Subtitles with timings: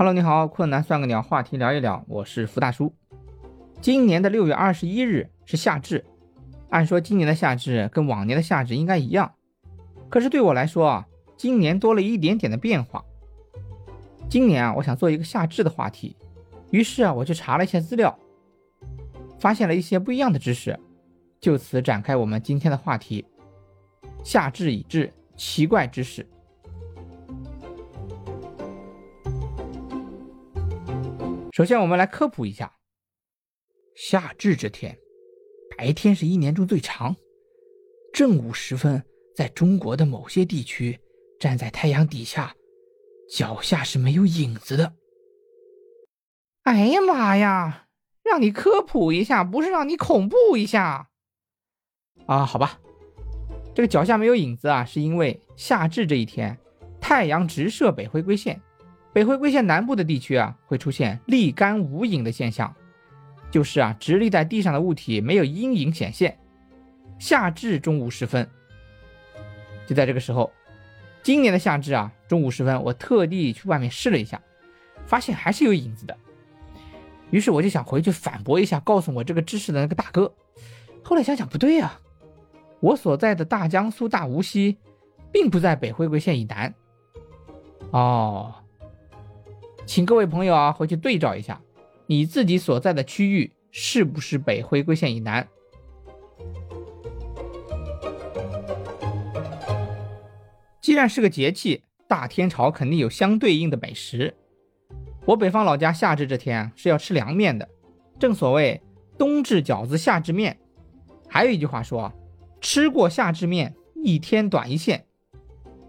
[0.00, 2.94] Hello，你好，困难算个鸟，话题聊一聊，我是福大叔。
[3.82, 6.06] 今年的六月二十一日是夏至，
[6.70, 9.34] 按说今年的夏至跟往年的夏至应该一样，
[10.08, 13.04] 可是对我来说啊，今年多了一点点的变化。
[14.30, 16.16] 今年啊，我想做一个夏至的话题，
[16.70, 18.18] 于是啊，我去查了一些资料，
[19.38, 20.80] 发现了一些不一样的知识，
[21.38, 23.26] 就此展开我们今天的话题：
[24.24, 26.26] 夏至已至，奇怪知识。
[31.60, 32.72] 首先，我们来科普一下。
[33.94, 34.98] 夏至这天，
[35.76, 37.14] 白天是一年中最长。
[38.14, 39.04] 正午时分，
[39.36, 40.98] 在中国的某些地区，
[41.38, 42.54] 站在太阳底下，
[43.28, 44.94] 脚下是没有影子的。
[46.62, 47.88] 哎呀妈呀！
[48.22, 51.10] 让你科普一下，不是让你恐怖一下
[52.24, 52.46] 啊？
[52.46, 52.80] 好吧，
[53.74, 56.58] 这个脚下没有影子啊，是因为夏至这一天，
[57.02, 58.58] 太阳直射北回归线，
[59.12, 62.74] 北回归线南部的地区啊，会出现立竿无影的现象。
[63.50, 66.38] 就是啊，直立在地上的物体没有阴影显现。
[67.18, 68.48] 夏至中午时分，
[69.86, 70.50] 就在这个时候，
[71.22, 74.40] 今年的夏至啊，中午时分，我特地去外面试了一下，
[75.04, 76.16] 发现还是有影子的。
[77.30, 80.32] 于是我就想回去反驳一下，告诉我这个知识的那个大哥。
[81.02, 81.98] 后来想想不对呀，
[82.78, 84.78] 我所在的大江苏大无锡，
[85.32, 86.72] 并不在北回归线以南。
[87.90, 88.54] 哦，
[89.90, 91.60] 请各位朋友啊，回去对照一下。
[92.06, 95.48] 你自己所在的区域是不是北回归线以南？
[100.80, 104.32] 既然是个节气，大天朝肯定有相对应的美食。
[105.24, 107.68] 我北方老家夏至这天是要吃凉面的，
[108.16, 108.80] 正所谓
[109.18, 110.56] 冬至饺子夏至面。
[111.28, 112.12] 还有一句话说，
[112.60, 113.74] 吃过夏至面，
[114.04, 115.04] 一天短一线。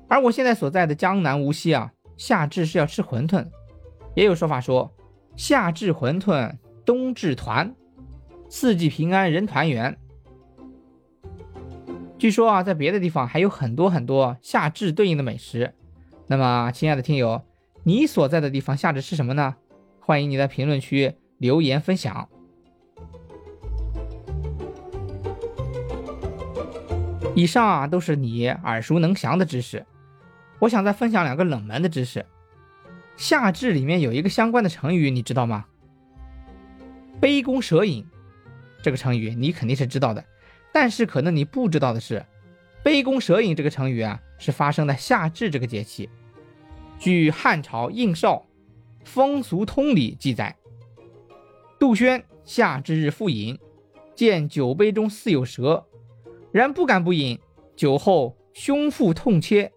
[0.10, 3.46] 而我现在所在的江南无锡啊，夏至是要吃馄饨。
[4.16, 4.92] 也有说法说。
[5.36, 7.74] 夏至馄饨，冬至团，
[8.50, 9.98] 四季平安人团圆。
[12.18, 15.74] 据说啊，在别的地方还有很多很多夏至对应的美食。
[16.28, 17.42] 那么，亲爱的听友，
[17.84, 19.56] 你所在的地方夏至吃什么呢？
[20.00, 22.28] 欢迎你在评论区留言分享。
[27.34, 29.86] 以上啊，都是你耳熟能详的知识。
[30.60, 32.26] 我想再分享两个冷门的知识。
[33.22, 35.66] 夏至里面有一个相关的成语，你知道吗？
[37.20, 38.04] 杯弓蛇影，
[38.82, 40.26] 这个成语你肯定是知道的，
[40.74, 42.26] 但是可能你不知道的是，
[42.84, 46.10] 杯弓蛇影这个成语啊，是发生在夏至这个节气。
[46.98, 48.38] 据汉朝应少
[49.04, 50.56] 《风俗通》里记载，
[51.80, 53.60] 杜轩夏至日复饮，
[54.16, 55.86] 见酒杯中似有蛇，
[56.52, 57.40] 然不敢不饮，
[57.76, 59.72] 酒后胸腹痛切，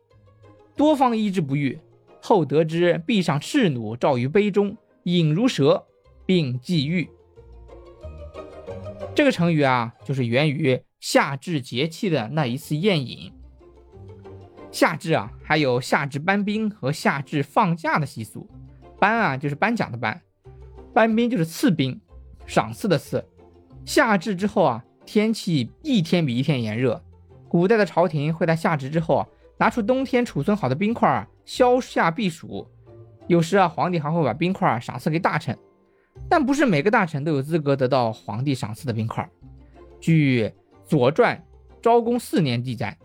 [0.74, 1.78] 多方医治不愈。
[2.26, 5.84] 后得知壁上赤弩照于杯中，饮如蛇，
[6.24, 7.06] 并即愈。
[9.14, 13.30] 这个成语啊，就是源于夏至节气的那一次宴饮。
[14.72, 18.48] 夏至啊，还有夏至搬兵和夏至放假的习俗。
[18.98, 20.18] 搬啊，就是颁奖的颁，
[20.94, 22.00] 搬兵就是赐兵，
[22.46, 23.22] 赏赐的赐。
[23.84, 27.04] 夏至之后啊，天气一天比一天炎热，
[27.50, 31.28] 古代的朝廷会在夏至之后啊，拿出冬天储存好的冰块儿。
[31.44, 32.66] 消夏避暑，
[33.26, 35.58] 有时啊，皇帝还会把冰块赏赐给大臣，
[36.28, 39.28] 但不是每个大臣都有资格得到皇帝赏赐的冰块。
[40.00, 40.48] 据
[40.86, 41.36] 《左传》
[41.82, 42.96] 昭公四年记载，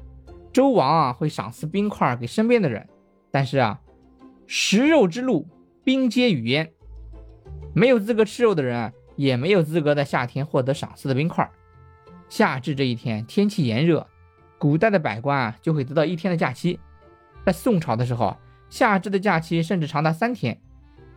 [0.52, 2.88] 周王啊会赏赐冰块给身边的人，
[3.32, 3.80] 但是啊，
[4.48, 5.48] 食肉之路，
[5.84, 6.72] 冰皆与焉，
[7.74, 11.50] 没有资格吃肉的人也没有资格在夏天获得赏赐的冰块。
[12.30, 14.06] 夏至这一天天气炎热，
[14.58, 16.80] 古代的百官啊就会得到一天的假期。
[17.50, 18.38] 在宋朝的时候，
[18.70, 20.56] 夏至的假期甚至长达三天，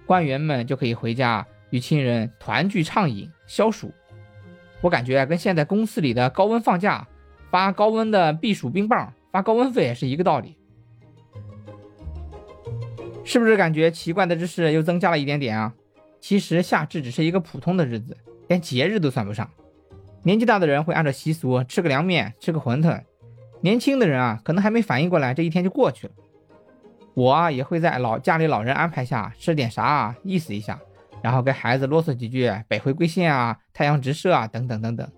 [0.06, 3.92] 官员们就可以回家与亲人团聚畅饮消暑。
[4.80, 7.06] 我感觉跟现在公司里的高温放假、
[7.50, 10.56] 发高温的避暑冰棒、发高温费是一个道理。
[13.24, 15.74] 是不是感觉奇怪的知识又增加了一点点啊？
[16.18, 18.16] 其实夏至只是一个普通的日子，
[18.48, 19.50] 连节日都算不上。
[20.22, 23.02] 年纪大的人会按照习俗吃个凉面，吃个馄饨。
[23.62, 26.12] 年轻的人啊，可能还没反应过来，这一天就过去了。
[27.14, 30.80] 我啊，也会在老家里老人安排下吃点啥啊，意思一下，
[31.22, 35.08] 然后给孩子啰嗦几句北回归线啊、太阳直射啊等等等等。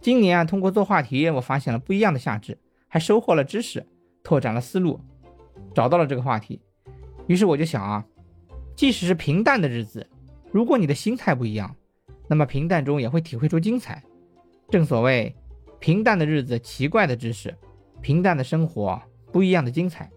[0.00, 2.56] 今年啊，通过做话题，我发现了不一样的夏至，
[2.88, 3.86] 还收获了知识，
[4.22, 4.98] 拓展了思路，
[5.74, 6.62] 找到了这个话题。
[7.26, 8.04] 于是我就想啊，
[8.74, 10.08] 即使是平淡的日子，
[10.50, 11.76] 如果你的心态不一样，
[12.28, 14.02] 那么平淡中也会体会出精彩。
[14.70, 15.36] 正所谓，
[15.80, 17.54] 平淡的日子，奇怪的知识。
[18.00, 19.00] 平淡的生活，
[19.32, 20.10] 不一样的精彩。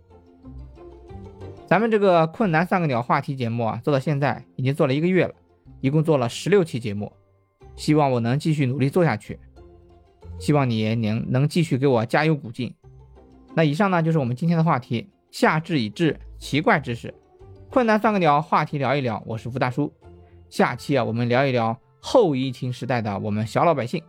[1.65, 5.33] 咱们这个困难算个鸟话题节目啊，做到现在已经做了一个月了，
[5.81, 7.11] 一共做了十六期节目，
[7.75, 9.39] 希望我能继续努力做下去，
[10.39, 12.73] 希望你能能继续给我加油鼓劲。
[13.55, 17.13] 那以上呢就是我们今天的话题，夏至已至，奇怪知识，
[17.71, 19.91] 困难算个鸟话题聊一聊，我是吴大叔，
[20.49, 24.03] 下期啊我们聊一聊后疫情时代的我们小老百姓，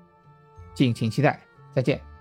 [0.74, 1.40] 敬请期待，
[1.72, 2.13] 再见。